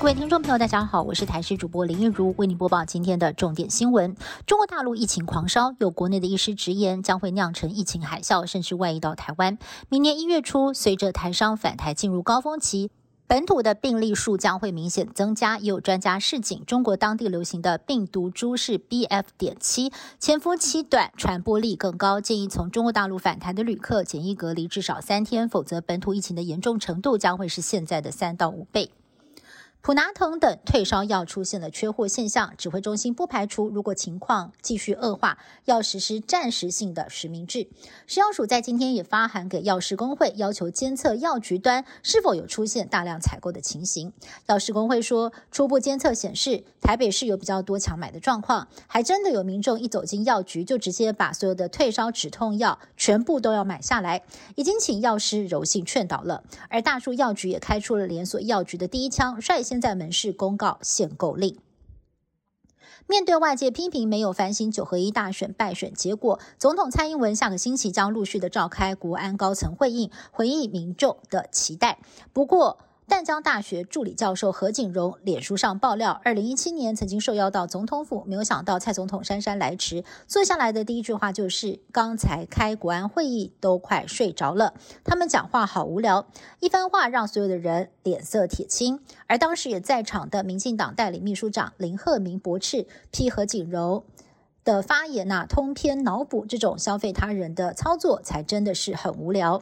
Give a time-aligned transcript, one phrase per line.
[0.00, 4.16] 各位听众朋友，大家好，我是台视主播林玉如，为您播报今天的重点新闻。
[4.46, 9.58] 中国大陆疫情狂烧，有国内的医师直言，将会酿成疫情海啸，甚至外溢到台湾。
[9.90, 12.90] 明年一月初，随着台商返台进入高峰期。
[13.26, 19.26] 本土的病例数将会明显增加，也有专家示警，中国当地流行的病毒株是 B F.
[19.36, 28.90] 点七，潜伏期短，传播力更高，建议从中国大陆返台的旅客检疫隔离至少三天，否则本土疫情的严重程度将会是现在的三到五倍。
[29.82, 37.66] 普拿疼等退烧药出现了缺货现象，指挥中心不排除如果情况继续恶化，要实施暂时性的实名制。
[38.06, 44.12] 食药署在今天也发函给药师工会，要求监测药局端是否有出现大量采购的情形。
[44.48, 54.24] 药师工会说，初步监测显示，台北市有比较多抢买的状况，还真的有民众一走进药局就直接把所有的退烧止痛药全部都要买下来，
[54.56, 56.44] 已经请药师柔性劝导了。
[56.68, 59.69] 而大树药局也开出了连锁药局的第一枪，率先。
[59.70, 61.56] 先在门市公告限购令。
[63.06, 72.00] 面对外界批评没有反省九合一大选败选结果，总统蔡英文下个星期将陆续的召开国安高层会议，回应民众的期待。
[72.32, 72.78] 不过，
[73.10, 86.28] 淡江大学助理教授何景荣脸书上爆料，二零一七年曾经受邀到总统府，没有想到蔡总统姗姗来迟，坐下来的第一句话就是：“刚才开国安会议都快睡着了，他们讲话好无聊。”
[86.60, 94.04] 一番话让所有的人脸色铁青，而当时也在场的民进党代理秘书长林鹤明驳斥批何景荣
[94.62, 99.60] 的发言呐，通篇脑补这种消费他人的操作，才真的是很无聊。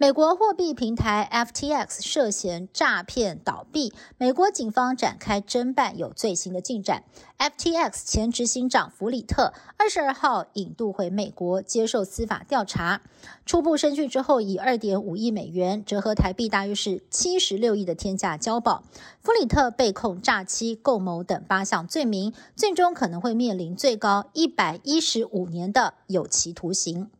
[0.00, 7.04] 美国货币平台 FTX 涉嫌诈骗倒闭，美国警方展开侦办，有最新的进展。
[7.38, 13.02] FTX 前执行长弗里特二十二号引渡回美国接受司法调查，
[13.44, 18.82] 初步审讯之后，以二点五亿美元折合台币大约是七十六亿的天价交保。
[19.20, 27.10] 弗里特被控诈欺、共谋等八项罪名，最终可能会面临最高一百一十五年的有期徒刑。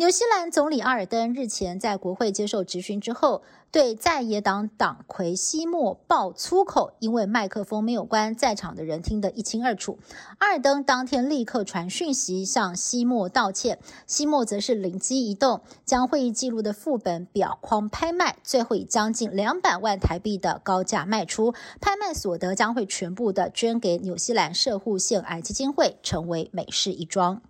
[0.00, 9.98] 纽西兰总理阿尔登日前在国会接受质询之后，对在野党党魁西莫爆粗口，因为麦克风没有关，在场的人听得一清二楚。
[10.38, 27.42] 阿尔登当天立刻传讯息向西莫道歉，西莫则是灵机一动，将会议记录的副本表框拍卖，最后以将近两百万台币的高价卖出，拍卖所得将会全部的捐给纽西兰社户腺癌基金会，成为美事一桩。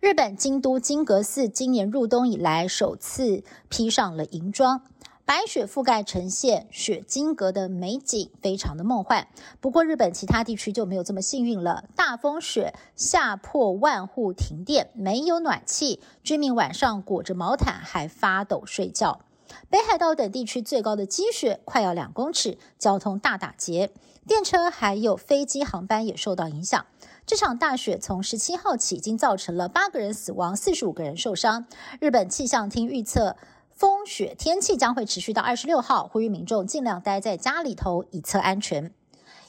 [0.00, 4.82] 日本京都金阁寺今年入冬以来首次披上了银装，
[5.24, 9.28] 白雪覆盖呈现雪金阁的美景，非常的梦幻。
[9.60, 19.20] 不过，日本其他地区就没有这么幸运了，大风雪吓破万户停电，没有暖气，居民晚上裹着毛毯还发抖睡觉。
[19.70, 23.92] 北海道等地区最高的积雪快要两公尺，交通大打劫，
[24.26, 26.86] 电车还有飞机航班也受到影响。
[27.26, 31.66] 这场大雪从十七号起，已经造成了八个人死亡，四十五个人受伤。
[32.00, 33.36] 日本气象厅预测，
[33.70, 38.92] 风雪天气将会持续到二十六号，呼吁民众尽量待在家里头，以测安全。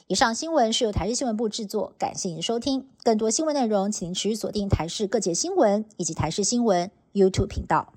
[0.06, 2.88] 以上新闻是由台视新闻部制作，感谢您的收听。
[3.02, 7.92] 更多新闻内容，请持续锁定台视各界新闻以及台视新闻 YouTube 频道。